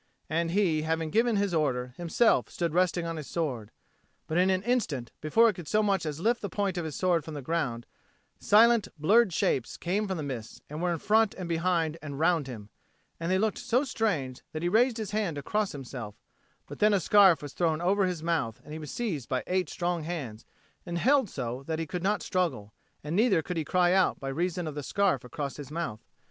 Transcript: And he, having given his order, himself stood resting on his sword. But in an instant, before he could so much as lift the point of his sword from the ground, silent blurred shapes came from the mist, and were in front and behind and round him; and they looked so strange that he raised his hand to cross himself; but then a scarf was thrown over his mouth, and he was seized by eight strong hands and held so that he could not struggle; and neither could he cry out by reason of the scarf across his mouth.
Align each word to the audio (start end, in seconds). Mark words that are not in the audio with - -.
And 0.31 0.49
he, 0.49 0.81
having 0.81 1.11
given 1.11 1.35
his 1.35 1.53
order, 1.53 1.93
himself 1.95 2.49
stood 2.49 2.73
resting 2.73 3.05
on 3.05 3.17
his 3.17 3.27
sword. 3.27 3.69
But 4.25 4.39
in 4.39 4.49
an 4.49 4.63
instant, 4.63 5.11
before 5.21 5.45
he 5.45 5.53
could 5.53 5.67
so 5.67 5.83
much 5.83 6.07
as 6.07 6.19
lift 6.19 6.41
the 6.41 6.49
point 6.49 6.75
of 6.79 6.85
his 6.85 6.95
sword 6.95 7.23
from 7.23 7.35
the 7.35 7.41
ground, 7.43 7.85
silent 8.39 8.87
blurred 8.97 9.31
shapes 9.31 9.77
came 9.77 10.07
from 10.07 10.17
the 10.17 10.23
mist, 10.23 10.63
and 10.71 10.81
were 10.81 10.91
in 10.91 10.97
front 10.97 11.35
and 11.35 11.47
behind 11.47 11.99
and 12.01 12.17
round 12.17 12.47
him; 12.47 12.69
and 13.19 13.31
they 13.31 13.37
looked 13.37 13.59
so 13.59 13.83
strange 13.83 14.41
that 14.53 14.63
he 14.63 14.69
raised 14.69 14.97
his 14.97 15.11
hand 15.11 15.35
to 15.35 15.43
cross 15.43 15.71
himself; 15.71 16.15
but 16.65 16.79
then 16.79 16.95
a 16.95 16.99
scarf 16.99 17.43
was 17.43 17.53
thrown 17.53 17.79
over 17.79 18.07
his 18.07 18.23
mouth, 18.23 18.59
and 18.63 18.73
he 18.73 18.79
was 18.79 18.89
seized 18.89 19.29
by 19.29 19.43
eight 19.45 19.69
strong 19.69 20.01
hands 20.01 20.45
and 20.83 20.97
held 20.97 21.29
so 21.29 21.61
that 21.67 21.77
he 21.77 21.85
could 21.85 22.01
not 22.01 22.23
struggle; 22.23 22.73
and 23.03 23.15
neither 23.15 23.43
could 23.43 23.55
he 23.55 23.63
cry 23.63 23.93
out 23.93 24.19
by 24.19 24.29
reason 24.29 24.65
of 24.65 24.73
the 24.73 24.81
scarf 24.81 25.23
across 25.23 25.57
his 25.57 25.69
mouth. 25.69 26.03